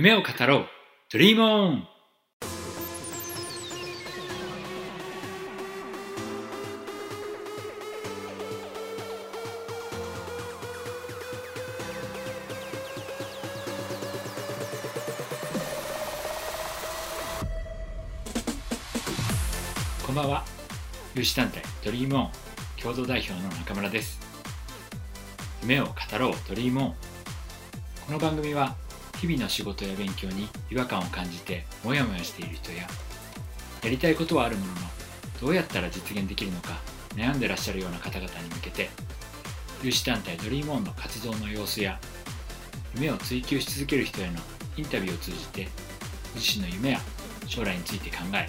[0.00, 0.66] 夢を語ろう。
[1.12, 1.88] ドリームオン。
[20.06, 20.44] こんばんは。
[21.16, 22.30] 有志団体ドリームオン。
[22.80, 24.20] 共同代表の中村です。
[25.62, 26.32] 夢を語ろう。
[26.48, 26.94] ドリームオン。
[28.06, 28.76] この番組は
[29.20, 32.86] 日々の仕事や勉強に違和感を感じてモヤモヤしている人や
[33.82, 34.78] やりたいことはあるものの
[35.40, 36.78] どうやったら実現できるのか
[37.14, 38.90] 悩んでらっしゃるような方々に向けて
[39.82, 41.98] 有志団体ドリームオンの活動の様子や
[42.94, 44.32] 夢を追求し続ける人への
[44.76, 45.68] インタビューを通じて
[46.34, 47.00] 自身の夢や
[47.46, 48.48] 将来について考え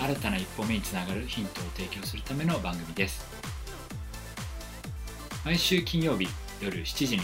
[0.00, 3.24] 新たな一歩目につながるヒントを提供するための番組です。
[5.44, 6.26] 毎週金曜日
[6.60, 7.22] 夜7時に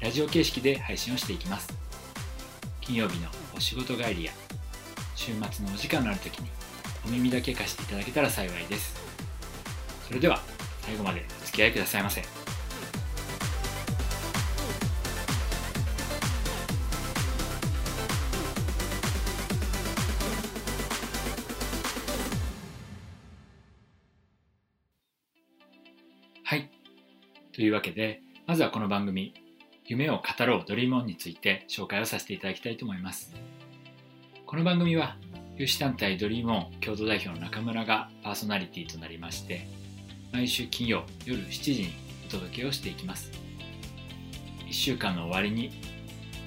[0.00, 1.79] ラジオ形式で配信をしていきます。
[2.90, 4.32] 金曜日のお仕事帰りや
[5.14, 6.48] 週末のお時間のある時に
[7.06, 8.96] お耳だけ貸していただけたら幸いです。
[10.08, 10.40] それでは
[10.80, 12.24] 最後までお付き合いくださいませ。
[26.42, 26.68] はい。
[27.52, 29.39] というわけでまずはこの番組
[29.90, 33.34] 夢を語ろうドリームオンについて紹介をさせていただきたいと思います。
[34.46, 35.16] この番組は
[35.56, 39.66] 有志団体ドリームオン共同代表の中村がパーソナリティとなりまして
[40.32, 41.88] 毎週金曜夜7時に
[42.28, 43.32] お届けをしていきます。
[44.68, 45.72] 1週間の終わりに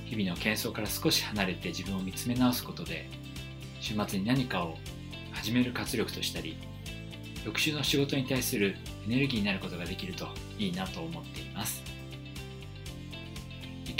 [0.05, 3.09] 日々の喧騒から少し離れて自分を見つめ直すことで
[3.81, 4.77] 週末に何かを
[5.33, 6.55] 始める活力としたり
[7.45, 11.92] 翌週の仕事に対するエネルギーになることができるといいなと思っています。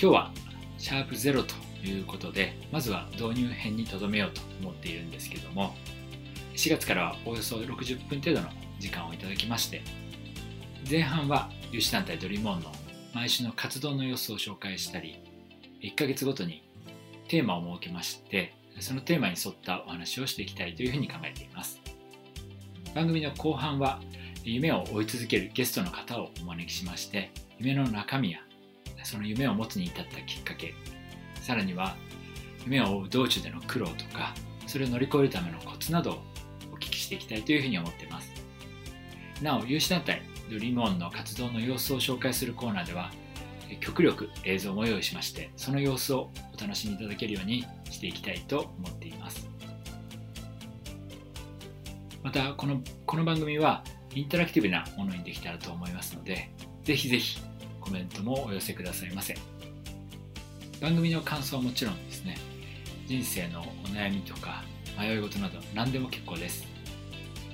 [0.04, 0.32] 今日は
[0.78, 5.74] シャープゼロということでまずは導入編にとどめようと思っているんですけども
[6.58, 9.82] 4月からはおよそ60分程度の時間をいただきまして
[10.92, 12.70] 前半は有志団体ドリームオンの
[13.14, 15.24] 毎週の活動の様子を紹介したり
[15.82, 16.64] 1ヶ月ごとに
[17.30, 21.80] テーマを設けましてそのテーマに沿ったお話をしていきたいというふうに考えています。
[22.94, 24.02] 番組の後半は
[24.44, 28.40] 夢を追い続けるゲストの方をお招きしまして夢の中身や
[29.04, 30.74] その夢を持つに至ったきっかけ。
[31.42, 31.96] さらには
[32.66, 34.34] 夢を追う道中での苦労とか
[34.66, 36.24] それを乗り越えるためのコツなどを
[36.72, 38.32] お聞きしていきたいというふうに思っています。
[39.42, 43.12] なお有志団体ドリームオンの活動の様子を紹介するコーナーでは
[43.80, 49.50] 極力映像も用意しましてその様子をお楽しみいただけるようにしていきたいと思っています。
[52.22, 53.84] またこのこの番組は
[54.16, 56.50] インタラクティブなものにできたらと思いますので
[56.84, 57.40] ぜひぜひ
[57.84, 59.36] コメントもお寄せくださいませ。
[60.82, 62.38] 番組の感想はもちろんですね
[63.08, 64.64] 人生のお悩みとか
[65.00, 66.66] 迷い事など何でも結構です。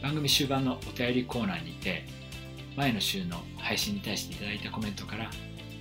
[0.02, 2.06] 番組終盤のお便りコーナーにて
[2.78, 5.30] 前の週の配信に対していただいたコメントから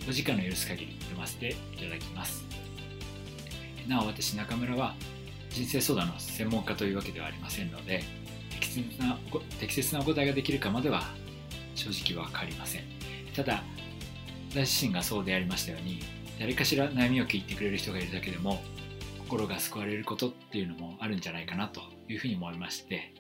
[0.09, 2.45] お時間の許す限り読ませていただきます。
[3.87, 4.95] なお私中村は
[5.51, 8.03] 人生相談の専門家というわけではありませんので
[8.51, 9.19] 適切な
[9.61, 11.03] 適切なお答えができるかまでは
[11.75, 12.83] 正直分かりません。
[13.35, 13.63] ただ
[14.51, 16.01] 私自身がそうでありましたように
[16.39, 18.61] 誰かしら悩みを聞いてくれる人がいるだけでも
[19.21, 23.13] 心が救われることっていうのもあるんじゃないかなというふうに思いまして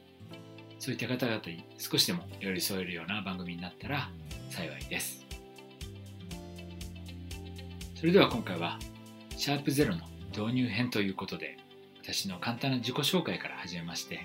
[0.79, 4.11] そういった方々に少しでも寄り添えるような番組になったら
[4.49, 5.27] 幸いです。
[7.99, 8.79] それでは今回は
[9.37, 11.59] シャープゼロの導入編ということで
[12.01, 14.21] 私の簡単な自己紹介から始めまして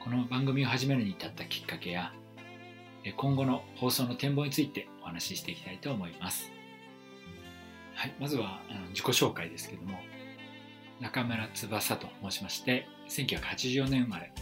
[0.00, 2.14] この番組を始めるに至ったきっかけや
[3.12, 6.50] 今後の放送の展望についてお話ししていきたいと思います。
[7.94, 8.60] はい、まずは
[8.90, 9.98] 自己紹介ですけども
[11.00, 14.32] 中村翼と申しまして1984年生まれ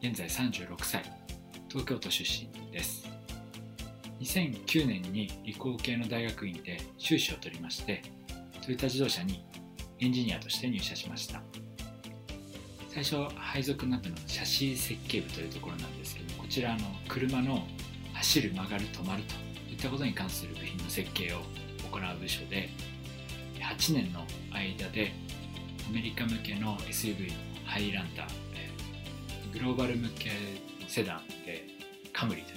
[0.00, 1.02] 現在36歳
[1.68, 3.08] 東京都出身です
[4.20, 8.02] 2009年に理工系の大学院で修士を取りまして
[8.64, 9.44] トヨタ自動車に
[10.00, 11.42] エンジニアとして入社しました
[12.88, 16.78] 最初配属になったのはシャシー設計部というところなんですけどこちらの
[17.08, 17.66] 車の
[18.16, 19.34] 走る曲がる止まると
[19.70, 21.38] いったことに関する部品の設計を
[21.90, 22.70] 行う部署で
[23.60, 25.12] 8年の間で
[25.88, 27.34] アメリカ向けの SUV の
[27.64, 28.46] ハイランター
[29.52, 30.28] グローバル向け
[30.82, 31.64] のセダンで
[32.12, 32.56] カムリという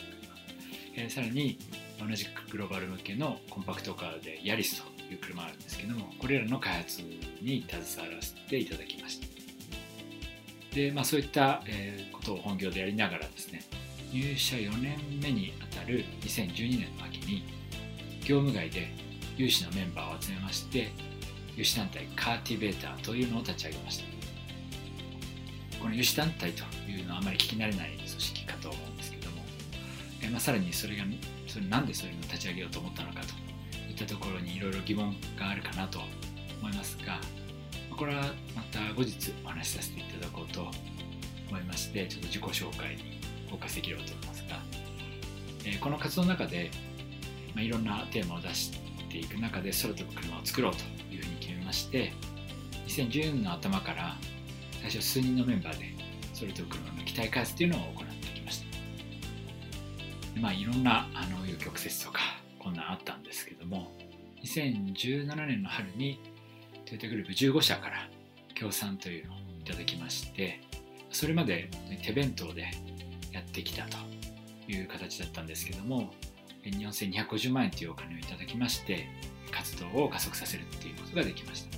[0.93, 1.57] 車、え、さらに
[1.97, 7.01] 同じくグローバル向けのコンパクトカーでヤリスという車があるんですけどもこれらの開発
[7.41, 9.27] に携わらせていただきました。
[10.75, 11.63] で、まあ、そういった、
[12.11, 13.63] ことを本業でやりながらですね
[14.11, 17.43] 入社4年目にあたる2012年の秋に
[18.21, 18.87] 業務外で
[19.37, 20.91] 有志のメンバーを集めまして
[21.55, 24.19] 有志団体カーティベーターというのを立ち上げました。
[25.79, 29.37] この有志団体というのはあまり聞き慣れない組織かと思うんですけども、
[30.21, 31.03] えまあ、さらにそれが
[31.47, 33.27] それなんでそういうのを立ち上げようと思ったのかと
[33.89, 35.99] いったところにいろいろ疑問があるかなと
[36.61, 37.19] 思いますが
[37.95, 38.23] これは
[38.55, 40.67] また後日お話しさせていただこうと
[41.49, 43.18] 思いましてちょっと自己紹介に
[43.49, 44.59] フォーカスできればと思いますが、
[45.65, 46.71] えー、この活動の中で、
[47.55, 48.71] まあ、いろんなテーマを出し
[49.09, 50.79] ていく中で空飛ぶ車を作ろうと
[51.13, 52.13] いうふうに決めまして
[52.87, 54.15] 2010年の頭から
[54.81, 55.93] 最初数人のメンバーで
[56.39, 60.39] 空飛ぶ車の機体開発というのを行ってきました。
[60.39, 62.19] まあいろんなあの曲折とか
[62.57, 63.91] こんなんあったんですけども
[64.43, 66.19] 2017年の春に
[66.85, 68.09] トヨタグループ15社から
[68.55, 70.61] 協賛というのをいただきまして
[71.11, 71.69] それまで
[72.03, 72.67] 手弁当で
[73.31, 73.97] やってきたと
[74.71, 76.11] いう形だったんですけども
[76.63, 79.07] 4250万円というお金をいただきまして
[79.51, 81.77] 活動を加速させるっていうことができました、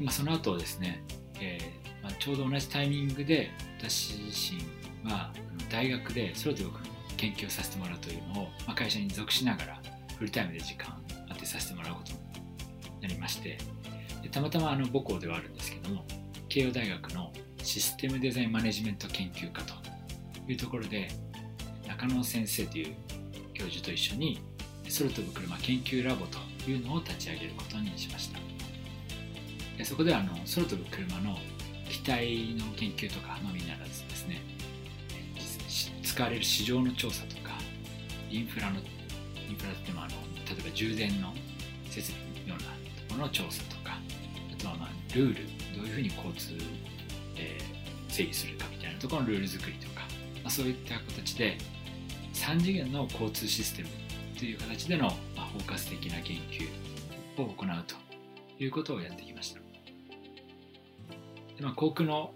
[0.00, 1.02] まあ、その後ですね、
[1.40, 5.32] えーまあ、ちょうど同じタイミングで私自身は
[5.70, 9.80] 大学でソロテオ君の研究をさせてもらうというのを、まあ、会社に属しながら
[10.18, 10.98] フルタイムで時間を
[11.28, 12.18] 当てさせてもらうことに
[13.00, 13.58] なりまして
[14.30, 16.04] たまたまあの母校ではあるんですけども
[16.48, 17.32] 慶応大学の
[17.66, 19.74] システムデザインマネジメント研究科と
[20.46, 21.08] いうところで
[21.88, 22.94] 中野先生という
[23.54, 24.40] 教授と一緒に
[24.84, 26.38] 空飛ぶ車研究ラボと
[26.70, 29.84] いうのを立ち上げることにしました。
[29.84, 31.36] そこではあの空飛ぶ車の
[31.90, 34.40] 機体の研究とかのみならずですね
[36.04, 37.58] 使われる市場の調査とか
[38.30, 40.10] インフラのインフラってもあの
[40.46, 41.34] 例えば充電の
[41.90, 42.68] 設備のような
[43.08, 43.98] ところの調査とか
[44.56, 46.54] あとはまあルールどういうふうに交通、
[48.16, 50.00] 整理するかみたいなところのルール作りとか、
[50.42, 51.58] まあ、そういった形で
[52.32, 53.88] 3次元の交通システム
[54.38, 56.66] という形での、ま、包括的な研究
[57.42, 57.94] を行うと
[58.62, 59.60] いうことをやってきました。
[59.60, 59.66] で
[61.62, 62.32] まあ、航空の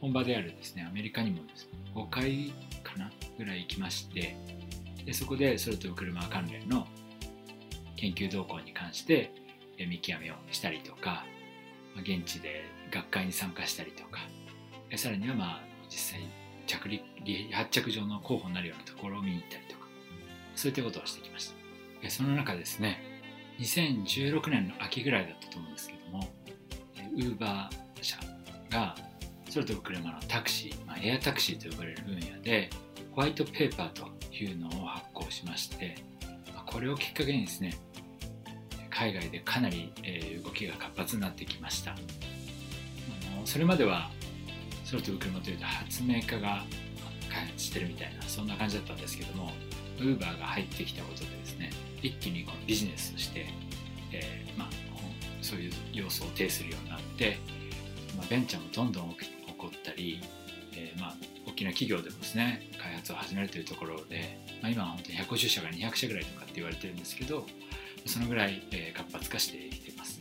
[0.00, 2.52] 本場であるですねアメリカにもです、ね、5回
[2.82, 4.36] かなぐらい行きまして
[5.04, 6.86] でそこで空飛ぶ車関連の
[7.96, 9.32] 研究動向に関して
[9.78, 11.24] 見極めをしたりとか
[12.02, 14.20] 現地で学会に参加したりとか
[14.96, 16.20] さらにはまあ実際
[16.66, 17.02] 着陸
[17.52, 19.86] 発着場の候補になるようなところを見に行ったりとか
[20.54, 21.48] そういったことをしてきまし
[22.02, 22.10] た。
[22.10, 23.02] その中ですね
[23.58, 26.28] 2016年の秋ぐらいだったと思うんですけども
[27.16, 28.16] ウーバー社
[28.70, 28.94] が
[29.52, 32.70] 空飛ぶ車のタクシー、まあ、エアタクシーと呼ばれる分野で
[33.12, 35.96] ホワイトペーパーというのを発行しまして
[36.66, 37.76] これをきっかけにですね
[38.90, 39.92] 海外でかなり、
[40.44, 41.94] 動きが活発になってきました。
[43.44, 44.10] それまでは
[44.90, 46.64] 空飛ぶ車というと発明家が
[47.30, 49.52] 開発してるみたいなそんな感じだったんですけども
[49.98, 51.70] ウーバーが入ってきたことでですね
[52.02, 53.46] 一気にこのビジネスとして、
[54.12, 54.68] えー、まあ、
[55.42, 57.38] そういう要素を呈するようになって、
[58.16, 59.26] まあ、ベンチャーもどんどん起
[59.58, 60.20] こったり、
[60.74, 61.14] えー、まあ、
[61.46, 67.44] 大きな企業でもですね開発を始めるというところで、まあ、今は本当に150社から200社ぐらいとかって言われてるんですけど
[68.06, 70.18] そのぐらい、え活発化してきてます。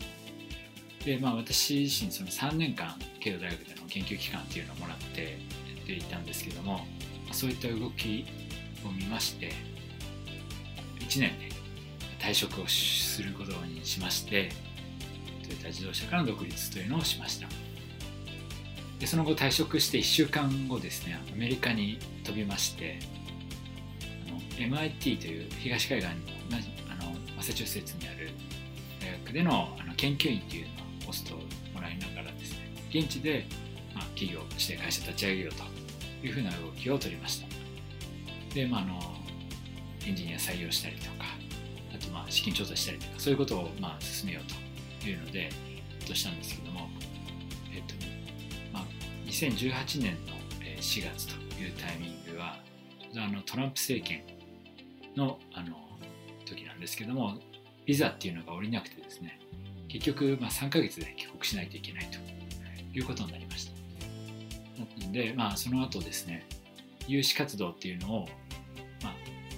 [1.05, 5.27] で、まあ、私自身その3年間慶応大学での研究期間っていうのをもらってや
[5.83, 6.85] っていたんですけども
[7.31, 8.25] そういった動き
[8.85, 9.51] を見まして
[10.99, 11.49] 1年で
[12.19, 14.49] 退職をすることにしまして
[15.43, 17.47] トヨタ自動車から独立というのをしました。
[18.99, 22.97] でその後退職して1週間後ですねアメリカに飛びまして
[24.27, 26.15] あの MIT という東海岸に
[27.37, 28.31] マサチューセッツにある
[28.99, 31.46] 大学でのあの研究員っていうのをポストを
[32.97, 33.45] 現地で、
[33.93, 35.53] まあ、企業として会社立ち上げよう
[36.21, 37.47] というふうな動きを取りました。
[38.55, 38.99] で、まあ、あの
[40.05, 41.25] エンジニア採用したりとか
[41.93, 45.49] あとまあ資金調査したりとかそういうことをまあ進めようというので
[46.07, 46.89] としたんですけども、
[47.75, 47.93] えっと
[48.73, 48.85] まあ、
[49.27, 50.33] 2018年の
[50.79, 52.57] 4月というタイミングは
[53.15, 54.23] あのトランプ政権
[55.15, 55.75] のあの
[56.45, 57.37] 時なんですけども
[57.85, 59.39] ビザっていうのが下りなくてですね
[59.89, 62.36] 結局まあ3ヶ月で帰国しないといけないと。
[62.97, 63.77] いうことになりました。
[65.11, 66.45] でまあその後ですね
[67.07, 68.27] 有志活動っていうのを、
[69.01, 69.13] まあ、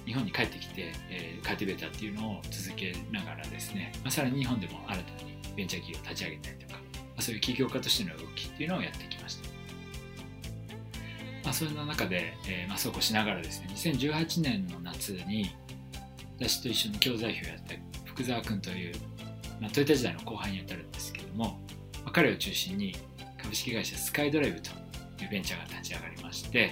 [0.06, 6.80] 日本に帰ってきて、えー、カーティベーターっていうのを続けながらですね、まあ、さらに日本でも新たにベンチャー企業を立ち上げたりとか、ま
[7.18, 9.48] あ、そういう起業家としての動きっていうのをやってきました。
[11.42, 15.50] まあ、そんな中で、えーまあ、そうこうしながらですね2018年の夏に
[16.38, 18.94] 私と一緒に教材費をやった福沢君という、
[19.60, 21.58] まあ、トヨタ時代の後輩にあたるんですけども、
[22.04, 22.94] まあ、彼を中心に
[23.50, 24.70] 株式会社スカイドライブと
[25.24, 26.70] いうベンチャーが立ち上がりまして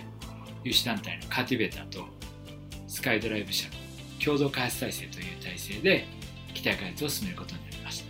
[0.63, 2.05] 有志団体のカーティベーターと
[2.87, 3.75] スカイドライブ社の
[4.25, 6.07] 共同開発体制という体制で
[6.55, 8.07] 機体開発を進めることになりました、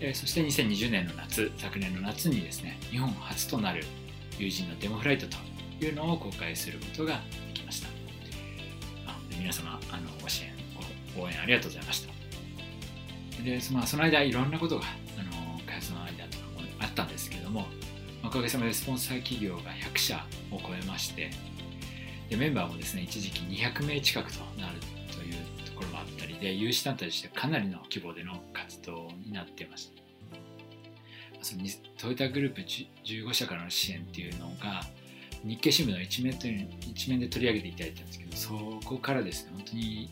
[0.00, 3.84] え、そして2020年の夏昨年の夏にですね日本初となる
[4.36, 5.36] 友人のデモフライトと
[5.84, 7.88] いうのを公開することができました。
[9.06, 10.50] あ皆様あのご支援
[11.16, 13.44] ご応援ありがとうございました。
[13.44, 14.86] でそのその間いろんなことが
[18.28, 21.30] おかげさまでスポンサー企業が100社を超えまして
[22.28, 24.74] でメンバーもですね一時期200名近くとなる
[25.16, 30.02] というところもあったりで有志団体としてかなりの規模での活動になっていました。
[31.40, 31.62] その
[31.96, 34.82] トヨタグループ15社からの支援っていうのが
[35.42, 38.54] 日経新聞の一面という一面で取り上げていただいたんですけどそ
[38.84, 40.10] こからですね本当に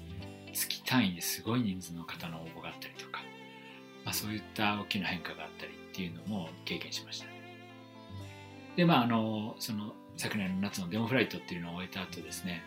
[0.55, 3.21] 月単位ですごい人数の方の応募があったりとか、
[4.07, 7.27] まあ、そういった大きな変化があったりっていうのも経験しました、
[8.77, 12.63] でまああのその昨年の夏のデモフライトっていうのを終えた後ですね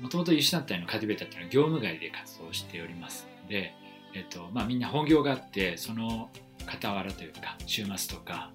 [0.00, 3.72] もともと有志団体のカティベータっていうのは業務外で活動しておりますので、
[4.14, 6.30] えっとまあ、みんな本業があってその
[6.66, 8.50] 傍らというか週末とか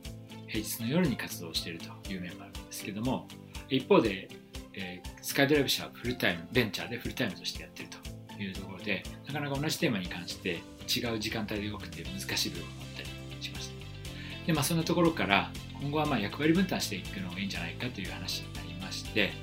[0.47, 3.27] 平日の夜に活動しているという面もあるんですけども
[3.69, 4.27] 一方で、
[4.73, 13.07] えー、スカイドライブ社はフルタイムベンチャーでフルタイムとしてやってるというところでなかなか同じテーマに関して違う時間帯で動くっていう難しい部分もあったり
[13.39, 14.47] しました。
[14.47, 15.51] でまあそんなところから
[15.81, 19.33] 今後はまあ役割分担していくのがいいんじゃないかという話になりまして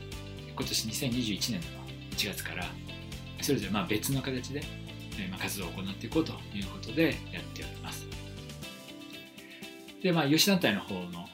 [0.54, 1.60] 今年2021年の
[2.12, 2.64] 1月から
[3.40, 4.62] それぞれまあ別の形で
[5.40, 8.06] 活動を行っていこうということでやっております。
[10.02, 11.28] でまあ有志団体の方の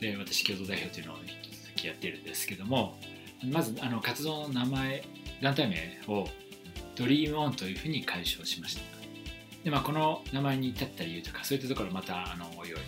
[0.00, 2.98] で私共同代表というのを引き続きやっているんですけども
[3.50, 5.04] まずあの活動の名前
[5.40, 6.26] 団体名を
[6.94, 8.82] ドリームオンというふうに解消しました。
[9.64, 12.80] で、まあ、この名前に至った理由とかそういったところまたあのおいおい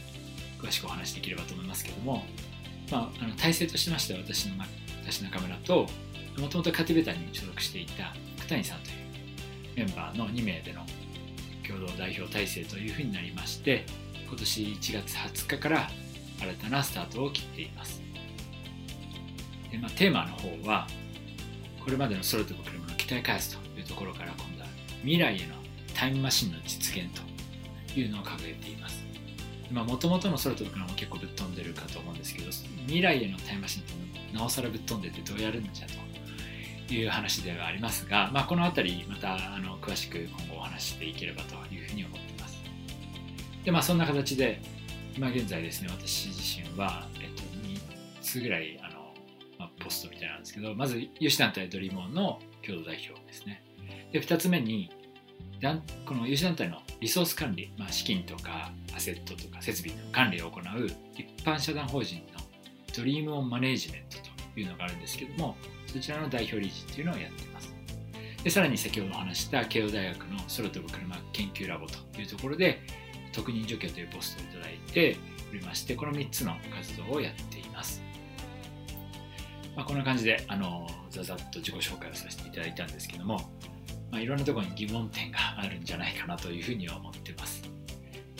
[0.64, 2.24] 詳しくお話しできればと思いますけども、
[2.90, 4.54] まあ、あの体制としましては私の
[5.04, 5.86] 私中村と
[6.38, 8.92] もともとカティベタに所属していた久谷さんとい
[9.82, 10.80] うメンバーの2名での
[11.66, 13.84] 共同代表体制というふうになりまして
[14.26, 15.90] 今年1月20日から
[16.40, 18.02] 新たなスタートを切っています。
[19.70, 20.86] で、まあ、テーマの方は
[21.82, 24.68] これまでの空飛ぶ車の機体開発というところから今度は
[25.02, 25.54] 未来への
[25.94, 27.22] タイムマシンの実現と
[27.98, 29.03] いうのを掲げています。
[29.70, 32.50] もともとの空飛ぶ車も結構ぶっ飛んでるかと思うんですけど
[32.86, 36.04] 未来へのタイムマシンってなおさらぶっ飛んでてどうやるんじゃと。
[36.92, 42.62] いう話ではありますが、まあ、この辺りまたあの詳しく今後お話していければというふうに思っています。
[43.64, 44.60] でまあそんな形で
[45.16, 46.40] 今現在ですね私自
[46.70, 47.78] 身は、えっと、3
[48.20, 49.14] つぐらいあの、
[49.58, 53.62] まあ、ポストみたいなんですけどまず有志団体ドリームオンの共同代表ですね。
[54.12, 54.90] で2つ目に
[56.04, 60.62] この有志団体のリソース管理、まあ、資金とかアセットとか設備の管理を行う
[61.16, 62.40] 一般社団法人の
[62.96, 65.56] ドリームオンマネージメントというのがあるんですけども
[65.86, 67.74] そちらの代表理事っていうのをやっています。
[68.42, 72.82] でさらに先ほどお話した慶応大学の空飛ぶ車研究ラボというところで
[73.32, 75.16] 特任助教というポストをいただいて
[75.50, 78.02] おりましてこの3つの活動をやっています、
[79.74, 83.40] まあ、こんな感じであのざざっと自己紹介をさせていただいたんですけども、
[84.14, 87.64] まあ、いろんなところに疑問点があるんじゃないかなというふうには思ってます。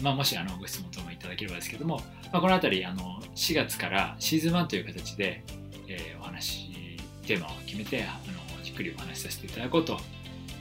[0.02, 1.96] まあ、もしあのご質問等もいただければですけども、
[2.32, 5.42] まあ、この辺りあの4月からシーズン1という形で、
[5.88, 6.70] えー、お話
[7.26, 8.20] テーマを決めてあ
[8.56, 9.98] のじっくりお話しさせていただこうと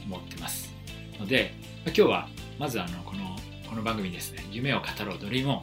[0.04, 0.74] 思ってます
[1.20, 1.54] ので、
[1.86, 2.28] まあ、今日は
[2.58, 3.36] まずあのこの
[3.70, 5.62] この番組ですね夢を語ろうドリームオン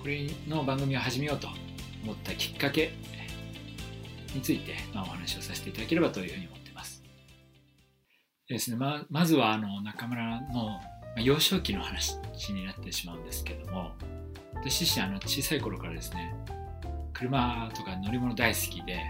[0.00, 1.48] これの番組を始めようと
[2.04, 2.92] 思ったきっかけ
[4.32, 6.63] について、まあ、お話をさせていただければというふうに思ってます
[8.48, 8.76] ですね。
[8.76, 10.80] ままずはあの中村の
[11.16, 12.16] 幼少期の話
[12.52, 13.92] になってしまうんですけども
[14.54, 16.34] 私自身あの小さい頃からですね
[17.12, 19.00] 車とか乗り物大好きで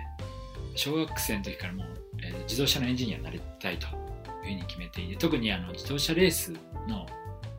[0.76, 1.86] 小学生の時からもう、
[2.22, 3.92] えー、自動車のエンジニアになりたいという
[4.42, 6.52] ふうに決めていて特にあの自動車レース
[6.86, 7.06] の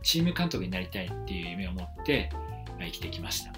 [0.04, 2.30] チーム監督になりたいっていう夢を持って、
[2.78, 3.52] まあ、生きてきました、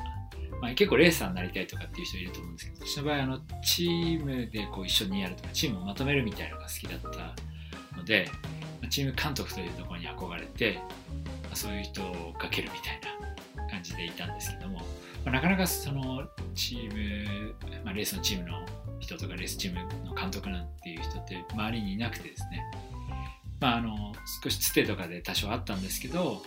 [0.61, 7.35] まあ、結構レーサーになりたいとかっていう人いると思うんですけど私の場合あのチームでこう一緒にやるとかチームをまとめるみたいなのが好きだった
[8.07, 8.29] で
[8.89, 10.79] チーム監督というところに憧れて、
[11.53, 12.99] そういう人をかけるみたい
[13.59, 14.79] な感じでいたんですけども、
[15.25, 16.23] まあ、なかなかその
[16.55, 18.65] チーム、まあ、レースのチームの
[18.99, 22.63] 人とかレースチームの監督なんていう人って周りにいなくてですね、
[23.59, 26.41] まあ、あの少しつてとかで多少あったんですけど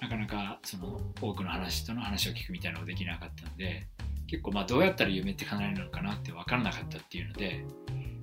[0.00, 3.86] なかなかその多くの話との話を聞くみたいなのができなかったんで
[4.26, 7.64] 結構まあどうやったら夢って叶えるのかなって分からなかったっていうので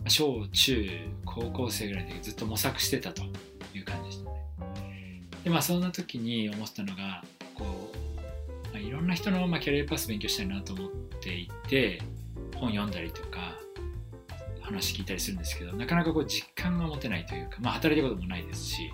[0.08, 0.90] 小中
[1.26, 3.24] 高校生ぐらいでずっと模索してたと
[3.74, 5.22] いう感じでしたね。
[5.44, 7.24] でまあそんな時に思ったのが
[7.56, 10.90] こう、まあ、いろんな人の、まあ、キャリアパス勉強したいなと思っ
[11.22, 12.02] ていて
[12.56, 13.56] 本読んだりとか
[14.62, 18.90] 話聞いたりするんですけどなかなかこう実感が持てないというか、まあ、働いたこともないですし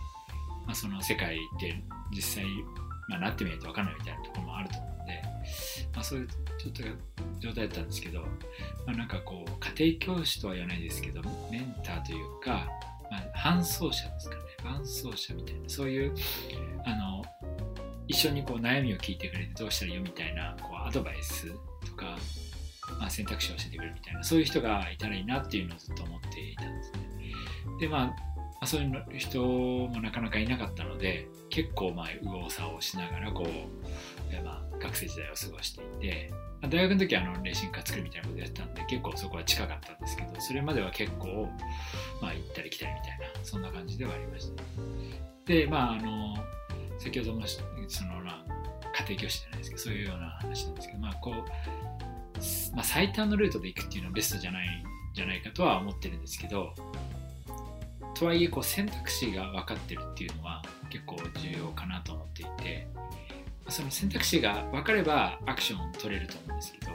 [0.70, 1.84] まあ、その世界で
[2.16, 2.46] 実際、
[3.08, 4.99] まあ、なってみないと分からないみたいなところもあると思う、
[5.94, 6.84] まあ、そういうちょっと
[7.40, 8.28] 状態だったんですけど、ま
[8.88, 12.68] あ、なんかこう家庭教師とは言わないですけどメンターというか、
[13.12, 14.42] まあ、伴走者ですかね。
[14.64, 15.70] 伴走者みたいな。
[15.70, 16.14] そういう
[16.86, 17.24] あの
[18.08, 21.48] 一緒にこう悩みを聞いてくれてどうしたらいいよみたいなこうアドバイス
[21.86, 22.18] とか、
[23.00, 27.00] まあ、選択肢を教えてくれるみたいなそういう人がいたらいいなっていうのをずっと思っていたんですね。
[27.80, 28.30] でまあ
[28.60, 33.48] まあ、そういう人もなかなかいなかったので結構まあ右往左往しながらこう、
[34.44, 41.50] まあ、学生時代を過ごしていて大学の時はあのレーシングカー作るみたいなことやってたんで結構そこは近かったんですけどそれまでは結構、
[42.22, 44.64] まあ、行ったり来たりみたいなそんな感じではありました。
[45.46, 46.36] でまああの
[47.00, 48.46] 先ほどもその、まあ、
[49.04, 54.84] 家庭教師じゃないですけどそういうような話なんですけどまあこう、まあ、最短のルートで行くっていうのはベストじゃないん
[55.16, 56.74] じゃないかとは思ってるんですけど
[58.16, 62.88] とはいえこう選択肢が分かってるっていうのは結構重要かなと思っていて
[63.72, 66.92] その選択肢が分かればアクションを取れると思うんですけど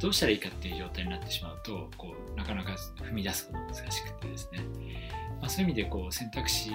[0.00, 4.60] どうしたらいいかっていう状態になってしまうとこうなかなか踏み出すことが難しくてですね、
[5.40, 6.70] まあ、そういう意味でこう選択肢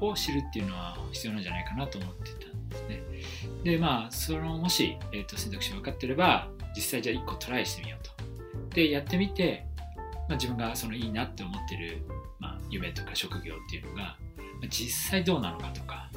[0.00, 3.02] を知るっていうのは必要なんじゃないかなと思ってたんですね。
[3.64, 8.10] でまあそのもし、えーと、選択肢分かってれば実際じゃあ1個トライしてみようと。
[8.74, 9.64] でやってみて、
[10.28, 12.02] まあ、自分がそのいいなって思ってる、
[12.38, 14.18] まあ、夢とか職業っていうのが
[14.68, 16.10] 実際どうなのかとか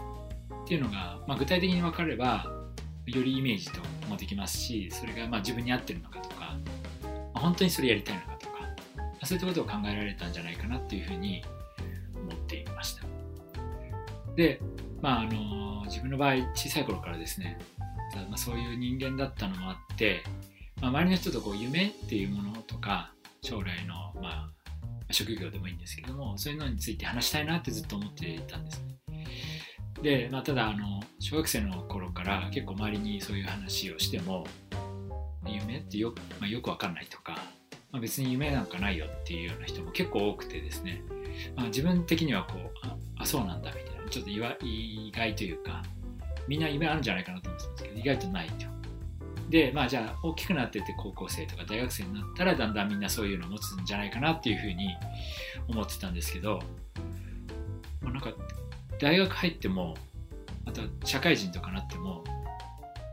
[0.69, 2.45] っていうのが、まあ、具体的に分かれば
[3.07, 6.59] よりイメージともできますしそれがまあ自分に合ってるのかとか、
[7.01, 8.59] まあ、本当にそれやりたいのかとか、
[8.95, 11.43] まあ、そういったことを考えられたんじゃないかなっていうふうに
[12.21, 13.03] 思っていました。
[14.35, 14.61] で、
[15.01, 17.57] まあ、あの自分の場合小さい頃からですね、
[18.29, 20.21] まあ、そういう人間だったのもあって、
[20.81, 23.11] まあ、周りの人とこう夢っていうものとか
[23.41, 24.49] 将来の、まあ、
[25.09, 28.88] 職業でもいいんですけどもそういうのについて話したいなってずっと思っていたんです
[30.01, 34.45] で、まあ、ただあの小学生の頃から結構周りにそういう話をしても
[35.45, 37.37] 夢ってよ,、まあ、よくわかんないとか、
[37.91, 41.01] まあ、別に夢なんかないよっていうような人も結構多くてですね、
[41.55, 45.83] まあ、自分的にはこうああそうなんだみたいなちょっと意外というか
[46.47, 48.65] みんな夢あるんじゃないかなと思ってたんですけど意外とないと。
[49.49, 54.95] でまあじゃあ大きくなってて高校生とか大学生になったらだんだんみんなそういうのを持つんじゃないかなっていうふうに
[55.67, 56.59] 思ってたんですけど、
[58.01, 58.31] まあ、なんか
[58.99, 59.95] 大学入っても
[60.65, 62.23] また社会人とかなっても、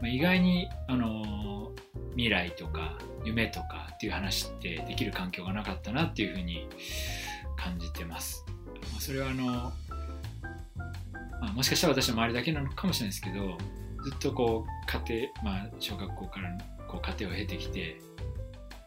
[0.01, 1.72] まあ、意外に、あの
[2.11, 6.66] 未来とか夢とかっていう話ってできる環境がなかったなっていうふうに
[7.57, 8.44] 感じてます。
[8.92, 9.72] まあ、それはあの、ま
[11.51, 13.59] あ、もしかしたら私の周りだけなのかもしれないですけど
[14.05, 16.57] ずっとこう家庭、まあ、小学校から
[16.88, 18.01] こう家庭を経てきて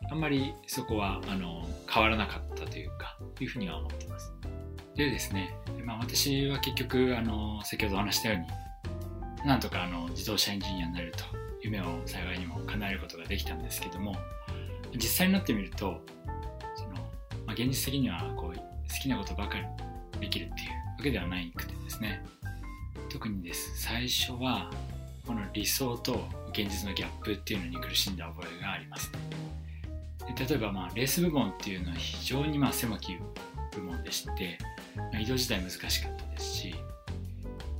[0.09, 4.28] あんまりそこはあの変わらなかったというかいうふうには思ってます。
[4.99, 11.23] でですね、まあ、私は結局あの先ほどお話したようになんとかあの自動車エンジニアになると
[11.61, 14.17] 夢を幸いにも叶えることができたんですけども
[14.95, 16.01] 実際になってみると
[16.75, 16.95] その、
[17.45, 18.63] まあ、現実的にはこう好
[19.01, 22.21] きなことばかりできるっていうわけではないくてですね。
[23.09, 23.81] 特にです。
[23.81, 24.69] 最初は
[25.25, 29.11] この理想と現実のギャップっていうのに苦しんだ覚えがあります
[30.35, 33.15] 例えばまあレース部門っていうのは非常にまあ狭き
[33.75, 34.57] 部門でして
[35.13, 36.75] ま移動自体難しかったですし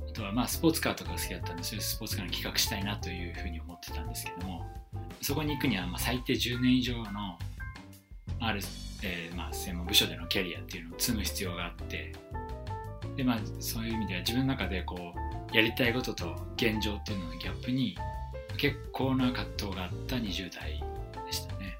[0.08, 4.66] あとはまあスポーツカーとかが好きだったんでそういうスポーツカーの企画したいなというふうに思ってたんですけども
[5.22, 7.38] そこに行くにはま最低10年以上の
[8.40, 8.60] ある、
[9.02, 12.12] えー、ま専門部署でのキャリアっていうのを積む必要があって
[13.16, 15.14] でまあそういう意味では自分の中でこ
[15.52, 17.96] うやりたいことと現状っていうののギャップに
[18.56, 20.82] 結構な葛藤があった20代
[21.26, 21.78] でしたね。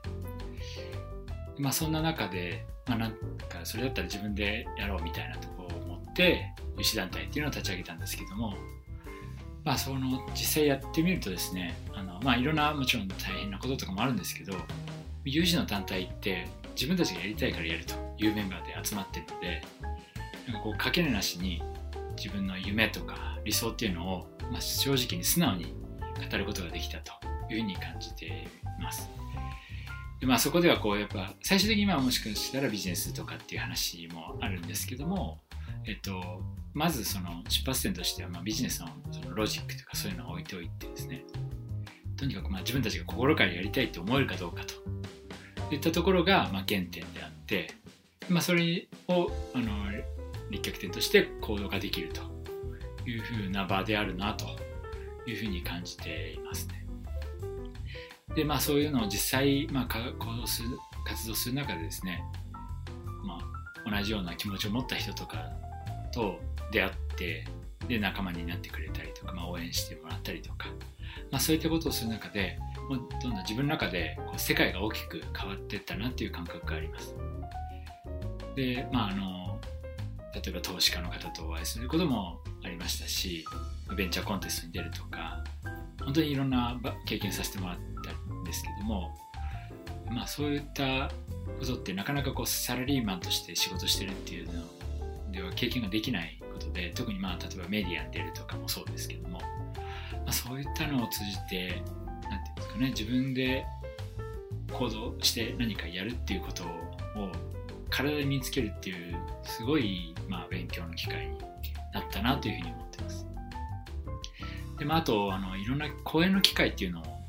[1.59, 3.16] まあそんな中でまあ、なんか
[3.62, 8.55] それだったら自分でやろうみたいなとこを思って有志団体っていうのを立ち上げたんですけども、
[9.64, 14.55] まあ、その実際やってみるとですねあの、まあ、いろんなもちろん大変なこととかもあるんですけど
[15.24, 19.62] 有志の団体って自分たちがやりたいからやるというメンバーで集まってるので
[20.48, 21.62] なんかこうかけねなしに
[22.16, 25.74] 自分の夢とか理想っていうのを、まあ、正直に素直に
[26.31, 27.12] 語ることができたと
[27.50, 29.09] いうふうに感じています。
[30.20, 35.38] でまあ、そこではこうやっぱ最終的にはもしかしたらビジネスとかっていう話もあるんですけども、
[35.87, 36.42] えっと、
[36.74, 41.24] まずその出発点としてはまビジネスのそのロジックとかそういうのを置いておいてですね
[42.18, 44.62] とにかくまあ自分たちが心からやりたいと思えるかどうか
[45.68, 47.72] といったところがま原点であって、
[48.28, 49.70] まあ、それをあの
[50.50, 52.20] 立脚点として行動ができると
[53.09, 54.44] いうふうな場であるなと
[55.26, 56.79] いうふうに感じていますね。
[58.34, 60.68] でまあそういうのを実際、まあ、行動する
[61.04, 62.22] 活動する中でですね、
[63.24, 63.38] ま
[63.86, 65.50] あ、同じような気持ちを持った人とか
[66.12, 66.38] と
[66.70, 67.46] 出会って
[67.88, 70.68] で仲間になってくれたりとか、まあ、応援してもらったりとか、
[71.30, 72.56] まあ、そういったことをする中で
[72.88, 77.14] もうどんどん自分の中でこう世界が大きく変わっていったなっていう感覚があります。
[78.54, 79.60] でまああの
[80.34, 83.44] 例えば投資家の方とお会いすることもありましたし
[83.96, 85.42] ベンチャーコンテストに出るとか
[86.04, 88.19] 本当にいろんな経験させてもらったん
[88.50, 89.14] ですけども
[90.10, 91.10] まあそういった
[91.58, 94.52] ことってなかなかこうサラリーマンとして仕事してるっていうの
[95.30, 99.44] では経験ができないことで特にまあ例えばメディアに出るとかもそうですけども、ま
[100.26, 101.82] あ、そういったのを通じて
[102.28, 103.66] 何て言うんですかね自分で
[104.72, 107.30] 行動して何かやるっていうことを
[107.88, 111.38] 体で身につけるっていうすごいまあ勉強の機会に
[111.92, 113.26] なったなというふうに思ってます。
[114.78, 117.19] でまあ、あとあのいろんな講演の機会っていうのを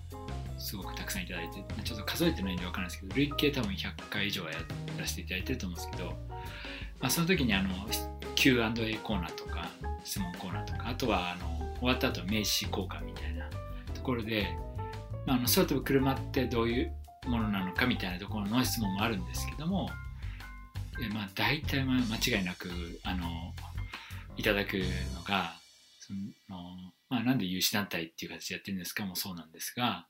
[0.62, 4.58] すごくたくさんいただいてちょっと数えてないんで分からないですけど累計多分100回以上はや
[5.00, 6.10] らせていただいてると思うんですけど、
[7.00, 7.70] まあ、その時にあの
[8.36, 9.70] Q&A コーナーとか
[10.04, 13.50] 質問コーナーとかあとはあの終わった後名刺交換みたいな
[13.94, 14.56] ところで、
[15.26, 16.94] まあ、あの空飛ぶ車ってどういう
[17.28, 19.90] ものなのかみたいなところの質問もあるんですけども、
[21.04, 22.70] えまあ、大体間違いなく
[23.04, 23.28] あの
[24.38, 24.78] いただく
[25.16, 25.54] のが
[26.00, 26.60] その、
[27.10, 30.08] まあ、なんで有志団体っていう形でやってるんですかもそうなんですが、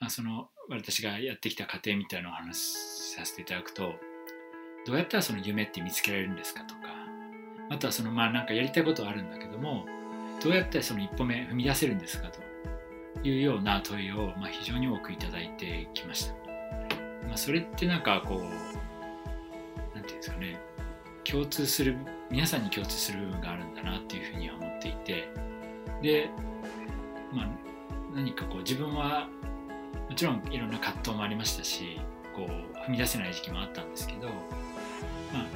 [0.00, 2.58] まあ、その私がやってきた過程みたいなのを話
[3.14, 3.94] させていただくと
[4.86, 6.80] どうやったらその夢って見つけられるんですかとか
[7.70, 9.86] あとはそのまあなんかやりたいことはあるんだけども
[10.42, 12.40] どうやってその一歩目踏み出せるんですかと
[13.26, 16.34] いうような問いをまあ非常に多くいただいてきました、
[17.26, 20.60] まあ、それってなんかこうなんていうんですかね
[21.24, 21.96] 共通する
[22.30, 25.28] 皆さんに共通する部分があるんだなっていうふうには思っていて
[26.02, 26.30] で、
[27.32, 27.50] まあ、
[28.14, 29.28] 何かこう自分は
[30.08, 31.98] もちろんいろんな葛藤もありましたし
[32.34, 35.46] こう踏み出せない時期もあったんですけど、まあ、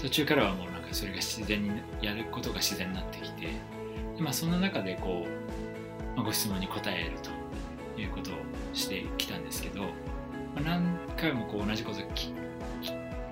[0.00, 3.46] 途中からはもうなんかそれが自然にやることが自然になってきて
[4.16, 8.34] で、まあ、そんな中でこう、まあ、ご質問に答えるということを
[8.72, 9.88] してきたんですけど、ま
[10.58, 12.32] あ、何回もこう同じことを聞,、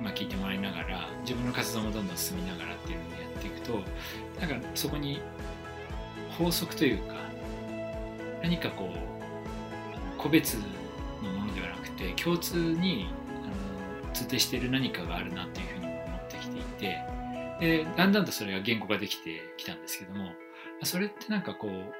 [0.00, 3.72] まあ、聞いてもらいながら自分の活動もどんどん進みながらっていうのをやっていくと
[4.40, 5.20] なんかそこに
[6.38, 7.14] 法則というか
[8.42, 9.19] 何かこう
[10.20, 10.60] 個別の
[11.22, 13.08] ものではなくて共通に
[13.42, 16.98] あの通底している何かがあるなというふうに思ってきていて
[17.60, 20.30] でだんだんとそれが言語化できてきたんですけども
[20.82, 21.94] それってなんかこう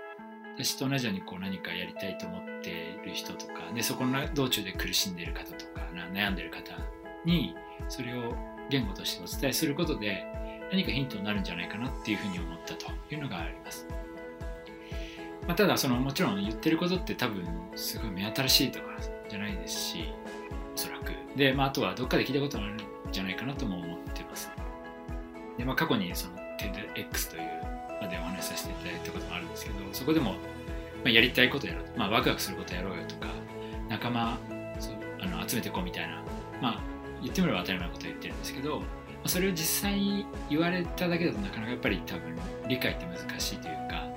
[0.57, 6.77] 私と同じようにこう何かやりたいと思っている人とかでそこの道中で苦しんでいる方とか悩んでる方
[7.25, 7.55] に
[7.89, 8.35] それを
[8.69, 10.25] 言語としてお伝えすることで
[10.71, 13.87] 何かヒントになるんじゃないかなっていうふうに思ったというのがあります。
[15.51, 18.85] まあ、ただそのもちろん言ってることって多分すごい目新しいとか
[19.29, 20.05] じゃないですし
[20.77, 21.11] おそらく。
[21.37, 22.77] で、まあ、あとはどっかで聞いたことあるん
[23.11, 24.49] じゃないかなとも思ってます。
[25.59, 27.51] で、まあ、過去にその TEDx という
[28.01, 30.37] 場でお話しさせていただいたこともあるんですけどそこでも、ま
[31.07, 33.27] あ、やりたいことやろう、まあ、ワクワクすることやろうよとか
[33.89, 34.39] 仲間
[34.79, 36.23] そうあの集めてこうみたいな。
[36.63, 36.81] まあ
[37.23, 38.83] 言ってみれば当たり前のことを言ってるんですけど
[39.27, 44.10] それを実際に言われただけだとなかなかやっぱり多分理解って難しいというか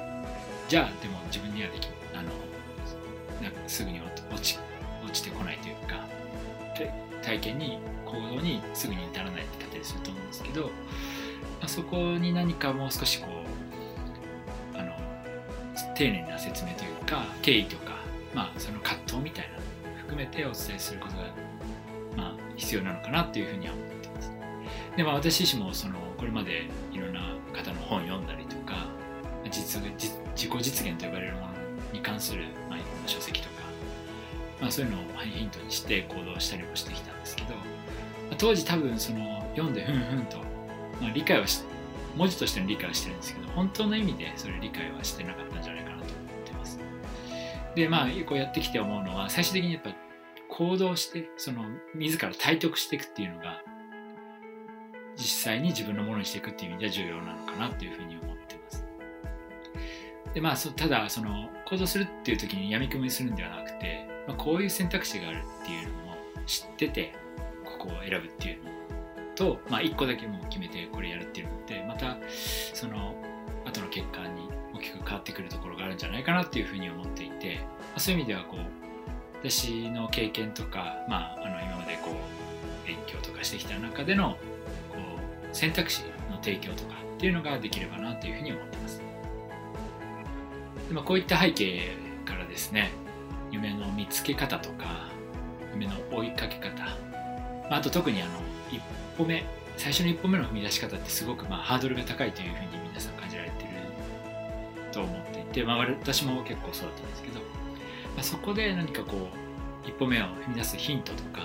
[0.74, 2.24] じゃあでも自分にはできあの
[3.44, 4.58] なんかすぐに落ち
[5.06, 6.04] 落ちてこないというか
[7.22, 10.70] 体験に行動にすぐに至らないってったりすると思うんですけど、ま
[11.66, 13.28] あ、そこに何かもう少しこ
[14.74, 14.96] うあの
[15.94, 17.92] 丁寧な説明というか経緯とか、
[18.34, 19.50] まあ、その葛藤みたい
[19.86, 21.24] なの含めてお伝えすることが、
[22.18, 24.32] まあ、必要なのかなというふうには思ってます。
[24.98, 27.22] でまあ、私自身もそのこれまでいろんな
[27.54, 28.88] 方の本を読んだりとか
[29.52, 31.48] 実実自己実現と呼ばれるもの
[31.92, 33.56] に関する、まあ、いろんな書籍とか、
[34.62, 37.62] まあ、そういうのをヒントにして行動したりもしてきたんですけど、ま
[38.32, 40.38] あ、当時多分その読んでふんふんと、
[41.02, 41.64] まあ、理解はし
[42.16, 46.14] 文字としての理解はしてるんですけど本当の意味でそれ理解はしてなかったんじゃないかなと思っ
[46.46, 46.80] てます。
[47.76, 49.96] でまあこうやってきて思うのは最終的にやっぱ
[50.50, 51.64] 行動してその
[51.96, 53.64] 自ら体得していくっていうのが
[55.16, 58.33] 実際に自分のものにしていくっていう意味では重要なのかなっていうふうに思ってます
[60.34, 66.16] でまあただその行動するっていう時にやみくもにするんではなくて、まあ、こういう選択肢があるっていうのも
[66.46, 67.14] 知ってて
[67.64, 68.72] ここを選ぶっていうの
[69.36, 72.18] と、まあ、1個だけもう決めてこれやるっていうのってまた
[72.74, 73.16] その
[73.66, 78.84] 後の結果に大きく変わってくるところがあるんじゃないかなっていうふうに思っていて、まあ、そういう意味ではこう
[79.50, 84.38] 私の経験とか、まあ、あの今までこう勉強とかしてきた中でのこ
[85.52, 89.13] う選択肢の提供とかっていうのができればなというふうに思ってます。
[90.92, 91.92] まあ、こういった背景
[92.26, 92.92] からですね
[93.52, 95.08] 夢の見つけ方とか
[95.74, 96.84] 夢の追いかけ方、
[97.70, 98.32] まあ、あと特にあの
[98.72, 98.82] 一
[99.18, 99.46] 歩目
[99.78, 103.70] 最初の一歩目の踏み出し方ってすごくまあハードルが高いというふうに皆さん感じられてる
[104.92, 107.46] と思っていて、まあ、私も結構そうだったんですけど、ま
[108.20, 109.30] あ、そこで何かこ
[109.86, 111.42] う一歩目を踏み出すヒントとか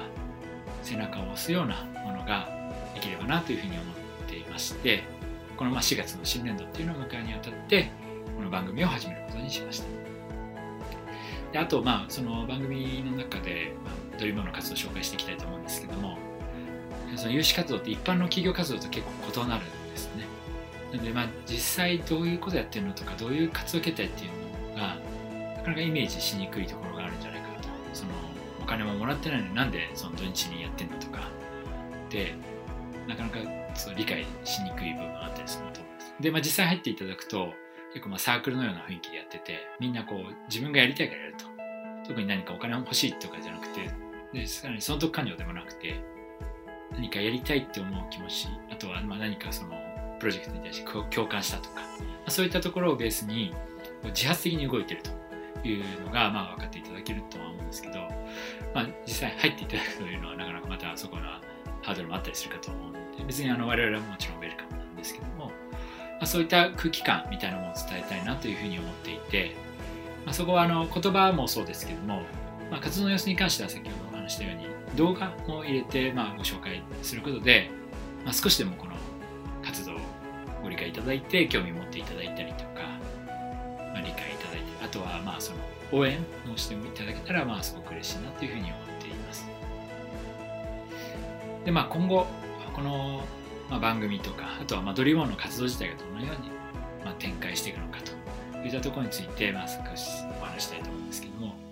[0.82, 2.48] 背中を押すようなものが
[2.94, 5.02] できればなというふうに思っていまして
[5.56, 7.90] このまあ4月の新年度っていうのを迎えにあたって
[8.36, 9.86] この番組を始めることにしました。
[11.52, 16.18] であとまあその番組の中で、まあ、ドリームの活動を紹介していきたいと思うんですけども
[17.16, 20.24] その有志活動って一般の企業活動と結構異なるんですね。
[20.92, 24.96] なのでまあ実際どういうことやってるのとかどういう活動形態っていうのが
[25.56, 27.68] なかなかイメージしにくいところがあるんじゃないかと。
[27.94, 28.10] その
[28.60, 31.30] お金ももらってないのになんでその土日にやってんのとか。
[32.10, 32.34] で
[33.06, 33.38] なかなか
[33.74, 36.22] そう理解しにくい部分があったりすると思います。
[36.22, 37.52] で、まあ、実際入っていただくと
[37.92, 41.46] 結構まあサークルのような雰囲気でやっててみんなこう自分がやりたいからやると。
[42.06, 44.08] 特に何かお金欲しいとかじゃなくて。
[44.32, 46.00] でさらに損得感情でもなくて
[46.92, 49.70] 何かやりたいって思う気持ちあとはまあ何かその
[50.18, 51.82] プロジェクトに対して共感したとか、ま
[52.26, 53.54] あ、そういったところをベースに
[54.14, 55.02] 自発的に動いてる
[55.62, 57.94] というのがまあ分かっていただけるとは思うんですけど、
[58.74, 61.22] まあ、実際入っていただくというのはなかなかまたそこの
[61.82, 65.37] ハードルもあったりするかと思うので別にあの我々はもちろんウェルカムなんですけども、
[66.18, 69.56] まあ、そういった空気感みたいなものを伝えたいなというふうに思っていて、
[70.24, 72.22] まあ、そこはあの言葉もそうですけども、
[72.70, 77.70] まあ、活動の様子に関しては先ほどお話したように動画も入れてまあご紹介することで、
[78.24, 78.92] まあ、少しでもこの
[79.62, 79.98] 活動を
[80.62, 82.82] ご理解いただいて興味を持っていただいたりとか、
[83.92, 85.58] まあ、理解いただいてあとはまあその
[85.92, 86.18] 応援
[86.52, 89.46] をしていただけたらまあすごく嬉しいなというふうに思っています。
[91.64, 92.26] でまあ今後
[92.74, 93.24] この、
[93.68, 96.50] まあ、番組とかあとはまドリームの活動自体がどのように、
[97.04, 101.68] ま、展開していくのかといったところについて、まあ、少しお話したいと思うんですけども。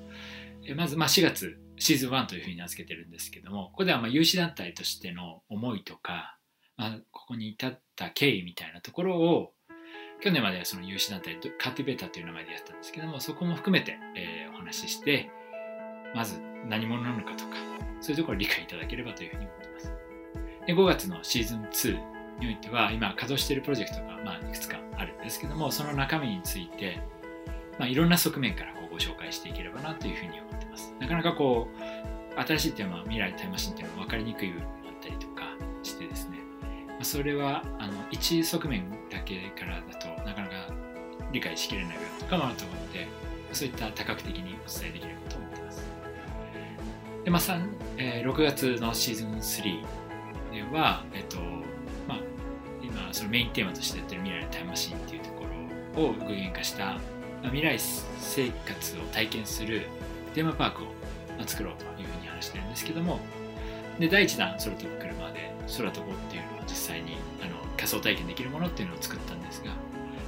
[0.69, 6.39] えまずま4月シーズン1というふうに名付けてるんですけどもここではま有志団体としての思いとか、
[6.77, 9.53] まあ、ここに至った経緯みたいなところを
[10.21, 15.31] 去年まではその有志団体カーティベーターという名前でやったんですけどもそこも含めて、え、お話しして
[16.15, 17.57] まず何者なのかとか
[18.01, 20.06] そういうところを理解いただければというふうに思ってます。
[20.67, 27.01] で5月のシーズン2においては今稼働しているプロジェクトが、まあ、いくつかあるんですけどもその中身について、
[27.79, 30.95] まあ、いろんな側面からこうご紹介していければなというふうに思ってます。
[30.99, 35.43] なかなかこう新しいテーマ未来タイムマシンっていうのは分かりにくい部分があったりとか
[35.83, 36.39] してですね、
[37.03, 40.55] それはあの一側面だけからだとなかなか
[41.33, 43.09] 理解しきれない部分とかもあると思うので
[43.53, 45.83] そういった多角的にお伝えできればと思ってます。
[47.25, 47.43] で、まあ
[47.97, 50.06] え、6月のシーズン3
[50.73, 51.39] は、えっと
[52.09, 52.19] まあ、
[52.83, 55.45] 今そのメインテーマとしてやってる未来のタイムマシンっていうとこ
[55.97, 56.99] ろを具現化したまあ
[57.51, 59.87] 未来生活を体験する
[60.35, 60.87] テーマパークを
[61.47, 63.21] 作ろうというふうに話してるんですけども
[63.99, 69.71] で第1弾空飛ぶ車で空飛ぼうっていうのを実際にあの仮想体験できるものっていうのを作ったんですが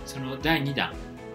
[0.07, 0.93] その第2弾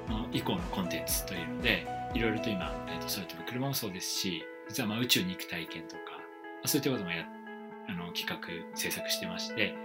[0.10, 6.02] の以降のコンテンツというのでいろいろと今、えー、と空飛ぶ車もそうですし実はまあ宇宙に行く体験とか、
[6.66, 7.43] そういったこともやって
[7.88, 8.39] あの企画
[8.78, 9.76] 制作してまして、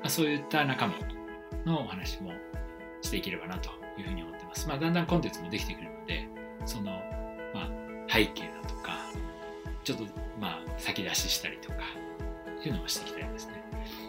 [0.00, 0.94] まあ、そういった中身
[1.64, 2.32] のお話も
[3.02, 4.68] していければなというふうに思ってます。
[4.68, 6.28] まあ、だんだんコンテンツもできてくるので、
[6.64, 6.92] その、
[7.54, 7.70] まあ、
[8.08, 8.98] 背景だとか、
[9.84, 10.04] ちょっと、
[10.40, 11.78] まあ、先出ししたりとか、
[12.66, 13.62] いうのもしていきたいですね。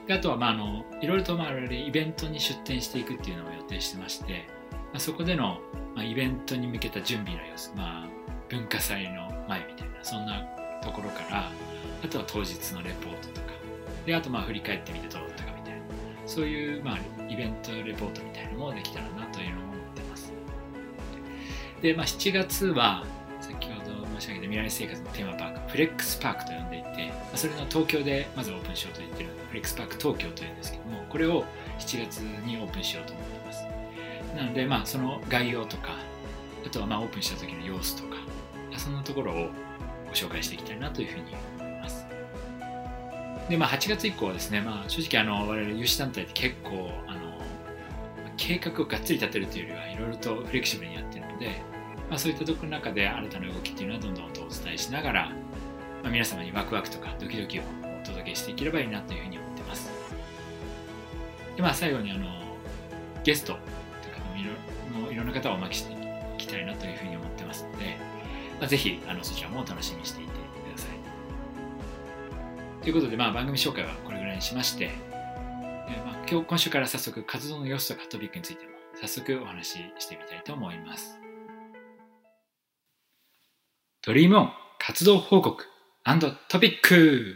[0.08, 5.60] であとは、まあ、あの、いろいろと、まあ、イベントに出展していくっていうのを予定してまして、まあ、そこでの、
[5.96, 8.08] まあ、イベントに向けた準備の様子、まあ、
[8.50, 10.44] 文化祭の前みたいな、そんな
[10.82, 11.52] ところから、
[12.04, 13.48] あとは当日のレポートとか、
[14.06, 15.82] で、あと、まあ、振り返ってみてどうだったかみたいな、
[16.26, 16.98] そういう、まあ、
[17.30, 20.34] イベントレポートみたいなのもできたらなというのを思ってます。
[21.82, 23.06] で、まあ、7月は、
[23.42, 31.46] 先ほど申し上げた未来生活のテーマパーク、フレックスパークと呼んでいて、それの東京でまずオープンしようと言ってるフレックスパーク東京というんですけども、これを
[31.80, 33.64] 7月にオープンしようと思ってます。
[34.36, 35.96] なので、まあ、その概要とか、
[36.66, 38.18] あとはまあオープンした時の様子とか、
[38.78, 39.50] そんなところを
[40.10, 42.06] ご紹介していきたいなというふうに思います。
[43.50, 47.40] で、まあ、8月以降はですね、まあ、正直あの我々有志団体って結構あの
[48.38, 51.62] 計画をがっつり立てるというよりはいろいろとフレキシブルにやってるので、
[52.10, 55.30] まあ、そういったところの中で新たな動きっていうのはどんどんとお伝えしながら、
[56.04, 57.64] まあ、皆様にワクワクとかドキドキを
[58.02, 59.92] お届けしていければいいなというふうに思ってます。
[61.56, 62.28] で、まあ、最後にあの
[63.24, 63.60] ゲストとか
[64.30, 65.96] もいろもいろんな方をお招きしてい
[66.38, 67.98] きたいなというふうに思ってますので、
[68.60, 72.84] まあ、ぜひあのそちらも楽しみにしていてください。
[72.84, 74.92] ということで、まあ、番組紹介はこれぐらいにしまして、
[76.06, 81.20] まあ、今日今週から早速活動の様子とかトピックについても早速お話ししてみたいと思います。
[84.02, 85.64] ドリームオン活動報告
[86.48, 87.36] トピック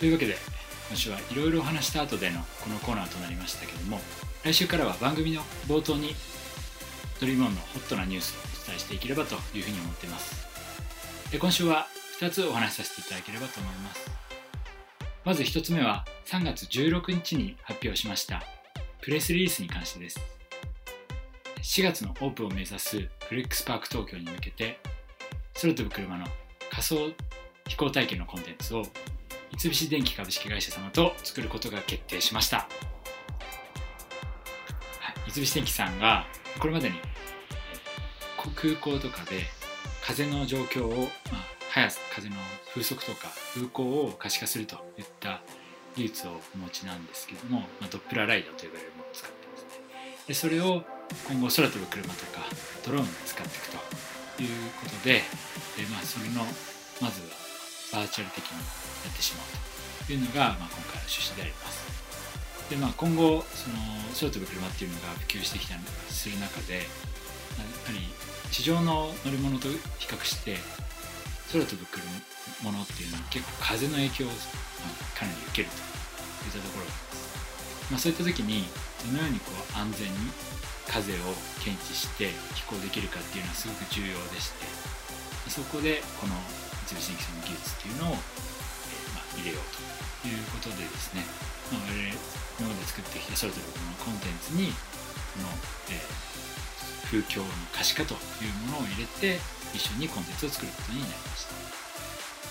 [0.00, 0.36] というわけで
[0.88, 4.00] 今週はいろいろお話した後でのこのコーナーとなりましたけども
[4.42, 6.14] 来週からは番組の冒頭に
[7.20, 10.48] ドリームオンのホットなニュースをお伝えしていければというふうに思っています。
[11.30, 11.86] で今週は
[12.18, 14.10] 2つお話しさせていただければと思います。
[15.24, 18.42] まず1つ目は3月16日に発表しました
[19.02, 20.20] プレスリリースに関してです。
[21.62, 24.80] 4月のオープンを目指すフレックスパーク東京に向けて
[25.60, 26.26] 空飛ぶ車の
[26.70, 27.12] 仮想
[27.68, 28.82] 飛行体験のコンテンツを
[29.52, 32.66] 三菱電機株式会社様と作ることが決定しました、は
[35.26, 36.26] い、三菱電機さんが
[36.58, 36.96] これまでに
[38.56, 39.46] 空港とかで
[40.04, 41.10] 風の状況を、まあ、
[41.70, 42.36] 速さ風の
[42.70, 45.40] 風速とか風向を可視化するといった
[45.96, 49.68] 技術をお持ちなんですけども、まあ、ドップラーライダーと呼ばれるものを使ってますね。
[50.26, 50.84] でそれを
[51.28, 52.44] 今後空飛ぶ車とか
[52.84, 53.68] ドローンを使っていく
[54.36, 54.48] という
[54.80, 55.22] ことでで、
[55.90, 56.44] まあ、それの
[57.00, 57.22] まず
[57.92, 62.09] はバーチャル的にやってしまうというのが、まあ、今回の趣旨であります。
[62.70, 63.76] で、まあ、今後その
[64.14, 67.98] 空飛ぶ車っていうのが普及してきたりする中でやはり
[68.50, 70.56] 地上の乗り物と比較して
[71.50, 71.82] 空飛ぶ
[72.62, 74.30] ものっていうのは結構風の影響を
[75.18, 78.64] かなり受けるといったところがあります、まあ、そういった時に
[79.02, 80.14] どのようにこう安全に
[80.86, 84.66] 風を検知して飛行できるかっていうのはすごく重要でして
[85.50, 86.34] そこでこの
[86.86, 90.09] 三菱電機さんの技術っていうのを、えー、まあ、入れようと。
[90.28, 91.22] いうことでですね、
[91.72, 92.12] まあ、我々
[92.60, 95.48] 今まで作ってきた空飛ぶこのコンテンツにこの、
[95.88, 99.38] えー、風況の可視化というものを入れて
[99.72, 101.54] 一緒にコンテンツを作ることになりました。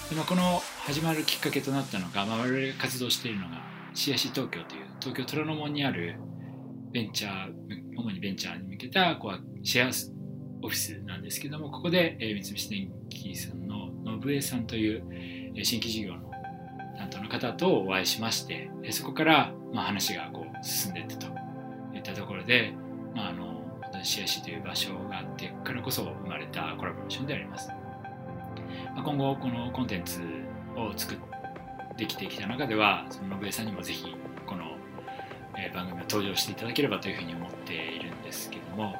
[0.09, 3.61] で、まあ、この始まるきっかけとなったのが、まあ、我々が活動しているのが
[3.93, 6.15] CIC 東京という東京虎ノ門にある
[6.91, 7.53] ベンチャー
[7.95, 9.89] 主にベンチャーに向けたこうシェア
[10.61, 13.89] オフィスなんですけどもここで、えー、三菱電機さんの
[14.21, 16.28] 信江さんという、えー、新規事業の
[16.99, 21.39] 担当の方とお会いしまして、え、そこから、まあ、話がこう進んでいったと。
[21.93, 22.73] いったところで、
[23.15, 23.59] まあ、あの
[24.03, 27.69] CIC という場所があってからこそ生まれたコラボレーションであります、
[28.95, 30.21] まあ、今後このコンテンツ
[30.75, 31.17] を作っ
[31.97, 34.77] てきてきた中ではその信江さんにもぜひこの、
[35.73, 38.95] 番組を登場していただければというふうに思っているんですけども、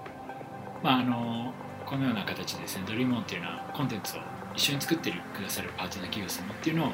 [0.84, 1.54] まあ、あの
[1.86, 4.20] このような形でですねドリームオンっていうのはコンテンツを
[4.56, 6.92] 一緒に作ってくださるパートナー企業様っていうのを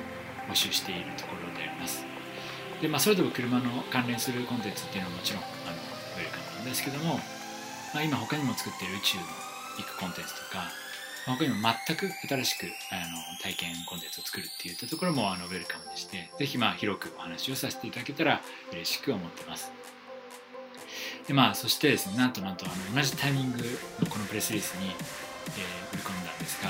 [0.49, 2.05] 募集しているところであります。
[2.81, 5.77] で、まあ、それでも車の関連するコンテンツっていうのはもちろんあの
[6.17, 7.19] ウェルカムなんですけども
[7.95, 9.23] まあ、今他にも作っている宇宙の
[9.77, 10.67] 行くコンテンツとか、
[11.25, 11.55] まあ、他にも
[11.87, 18.41] 全く新しくあの体験コンテンツを作るっていったところもあのウェルカムでしてぜひまあ広くお話をさせていただけたら
[18.73, 19.71] 嬉しく思ってます。
[21.25, 23.59] でまあそしてですねなんとなんとあの同じタイミング
[24.01, 26.69] のこのプレスリリースに、えー、売り込んだんですが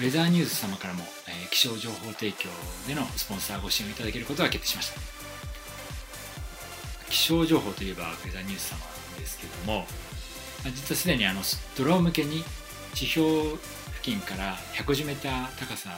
[0.00, 1.04] ウェザーニュース様からも、
[1.52, 2.48] 気象情報提供
[2.88, 5.00] でのスポンサーご支援をいただけることが決定しました
[7.10, 8.78] 気象情報といえばウェザーニュース様
[9.20, 9.84] ですけども
[10.64, 11.42] 実はすでにあの
[11.76, 12.42] ドローン向けに
[12.94, 13.60] 地表付
[14.02, 15.90] 近から150メーター高さ